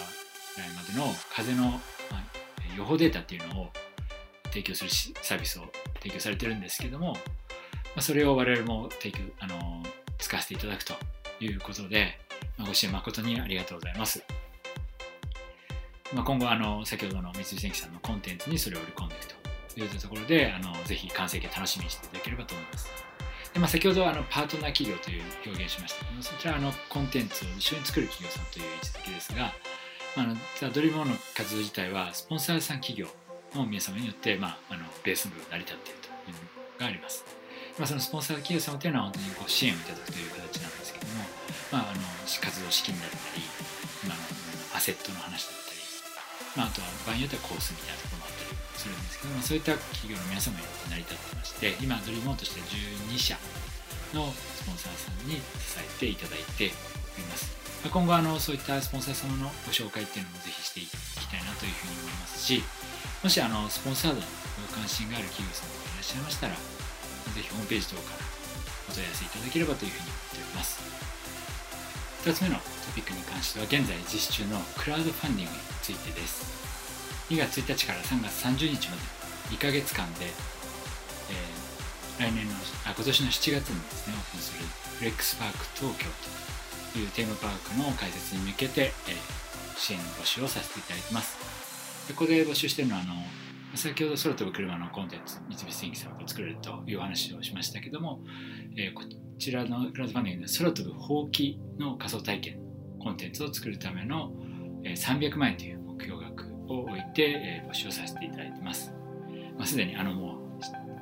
[0.56, 1.80] ぐらいまでの風の、
[2.76, 3.68] 予報データっていうのを
[4.46, 4.90] 提供する
[5.22, 5.62] サービスを
[6.00, 7.16] 提供されてるんですけども、
[7.98, 9.82] それを我々も提供あの
[10.18, 10.94] 使わせていただくと
[11.40, 12.18] いうことで、
[12.64, 14.22] ご支援誠にありがとうございます。
[16.12, 19.26] まあ、今後あの先ほどの三菱電機さんのコンテンツにそれを織り込んでいく
[19.74, 22.88] というところであのぜひ完成形楽しみにしていただければと思います。
[23.54, 29.52] でまあ、先ほどあのパートナー企業という表現しましたけどそちらあのコンテンツを一緒に作る企業さんという位置づけですが、
[30.16, 33.06] まあ、のザ・ドリームオンの活動自体はスポンサーさん企業
[33.54, 37.24] の皆様によって、まあ、あのベース部成り立っているというのがあります。
[37.78, 41.22] まあ、そのスポンサー企業様というのは本当にこう支援をいただくという形なんですけども、
[41.70, 43.42] まあ、あの活動資金だったり、
[44.08, 45.63] まあ、アセットの話だったり、
[46.54, 53.34] まあ、あとは場合によってはコースみたいなところもあったりするんですけどもそういった企業の皆様によって成り立ってまして今ドリームオンとして12社
[54.14, 57.50] のスポンサーさんに支えていただいております
[57.84, 62.62] 今後あのそういったスポンサー様のご紹介っていうのもぜひしていきたいなというふうに思いますし
[63.22, 64.24] もしあのスポンサードに
[64.70, 68.24] ご関心がある企業様がいらっしゃいましたらぜひホームページ等から
[68.88, 71.04] お問い合わせいただければというふうに思っております。
[72.24, 72.62] 2つ目のト
[72.94, 75.73] ピックに関しては現在実施中のクラウドファンディング。
[75.84, 76.42] ついてです。
[77.28, 79.02] 2月1日から3月30日まで。
[79.50, 82.54] 2ヶ月間で、えー、来年の
[82.86, 84.64] あ今年の7月にですねオープンする
[84.98, 86.06] フレックスパーク東京
[86.94, 91.36] というテーマパークの開設に向けて、えー、支援の募集をさせていただいてます。
[92.08, 93.14] でここで募集してるのはあの
[93.76, 98.20] 先ほど空飛ぶ車のコンテンツ三菱電機さんが作れるという話をしましたけども、
[98.76, 99.02] えー、こ
[99.38, 102.60] ちらのクラウドファンディングで空飛ぶほうきの仮想体験
[103.00, 104.32] コンテンツを作るための、
[104.84, 105.73] え、300万円という
[106.68, 108.92] を置いて、え、募集させていただいてます。
[109.56, 110.44] まあ、すでにあのもう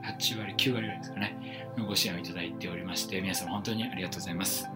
[0.05, 4.69] 8割、9割ぐらいですかね、のご支援をいただいておりまして、皆様本当にありがとうございます。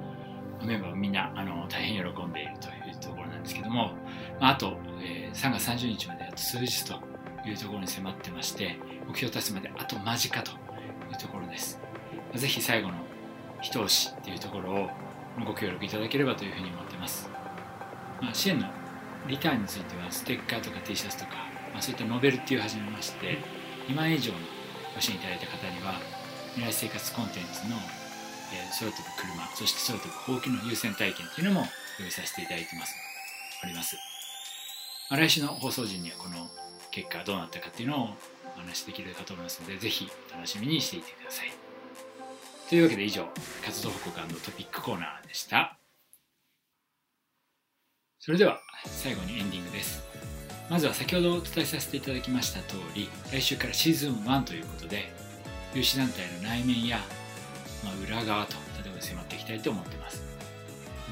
[0.64, 3.92] メンバーみんなあの大変喜んでいるというところなんですけども、
[4.40, 6.94] まあ、あと、えー、3月30日まであと数日と
[7.46, 10.54] いうところに迫ってまして、目標達成まであと間近とい
[11.14, 11.80] うところです。
[12.34, 12.94] ぜひ最後の
[13.60, 14.88] 一押しっていうところを
[15.44, 17.30] ご協力いただければというふうに思ってます。
[18.20, 18.66] まあ、支援の
[19.28, 21.32] リターンについてはステッカーとか T シャツとか、
[21.72, 23.38] まあ、そういったノベルティを始めまして
[23.88, 24.38] 2万円以上の
[24.94, 25.94] ご支援いただいた方には
[26.54, 31.66] 未来生活コンテンツの、えー、空飛ぶ車そして空飛ぶほうきの優先体験というのも
[32.00, 32.94] 用意させていただいてます。
[33.64, 33.96] おります、
[35.10, 36.48] まあ、来週の放送時にはこの
[36.90, 38.08] 結果どうなったかっていうのを
[38.56, 41.52] お話しできるかと思いますのでぜひ楽しみにしていてください。
[42.68, 43.26] というわけで以上
[43.64, 45.78] 活動報告トピックコーナーでした。
[48.18, 48.60] それでは。
[48.86, 50.02] 最後にエンディングです。
[50.68, 55.12] まずは先ほどお伝えさせていただきました通り来週からシーズン1ということで
[55.74, 56.98] 有志団体の内面や、
[57.84, 60.22] ま、裏側と例えば迫っていきたいと思ってます。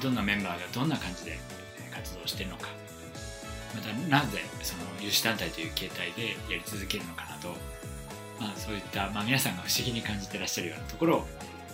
[0.01, 1.37] どんなメンバーがどんな感じで
[1.93, 2.67] 活動してるのか。
[3.75, 7.49] またなぜその有志団体という形態でやり続けるのかなど、
[8.39, 11.27] まあ、そういった、まあ、皆さんが不思議に感じてらっしゃるようなところを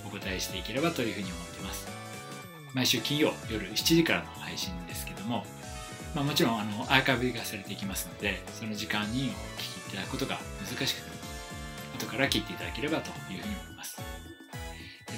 [0.06, 2.01] お答えしていければというふうに思ってます。
[2.74, 5.45] 毎週金曜夜7時からの配信ですけども
[6.15, 11.15] まあ、もちろんあのアーカイブがされていきますのでその時間にお聞きいただくことが難しくても
[11.97, 14.01] 後から聞いていただければというふうに思います。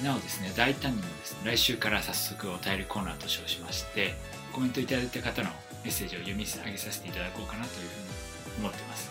[0.02, 4.14] なおですね大胆にもですね来週から早速お便りコーナーと称しまして
[4.52, 5.48] コメントいただいた方の
[5.84, 9.10] メッセージを読み上げさせていただこうかなというふうに思ってます。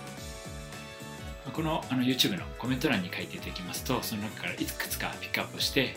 [1.51, 5.95] このあの YouTube のコメント欄に書いていただきますとその中からいくつかピックアップして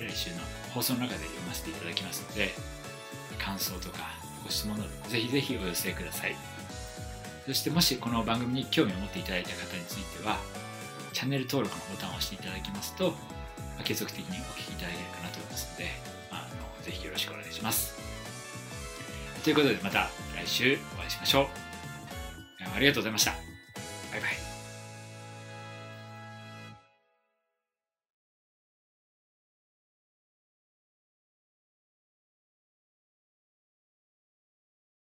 [0.00, 0.36] 来週の
[0.72, 2.50] 放送の中で読ませていただきますので
[3.38, 3.98] 感想とか
[4.42, 6.36] ご質問などぜひぜひお寄せください。
[7.46, 10.38] そしてもしこの番組に興味を持っていただいた方については
[11.12, 13.12] チャンネル登録のボタンを押していただきますと
[13.84, 15.90] 継続的にお聞きいただけるかなと思いますので
[16.30, 17.94] あのぜひよろしくお願いします。
[19.42, 21.46] ということでまた来週お会いしましょう。
[22.74, 23.32] ありがとうございました。
[24.10, 24.43] バイバイ。